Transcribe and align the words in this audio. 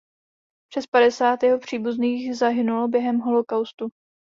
Přes 0.71 0.87
padesát 0.87 1.43
jeho 1.43 1.59
příbuzných 1.59 2.35
zahynulo 2.37 2.87
během 2.87 3.19
holocaustu. 3.19 3.89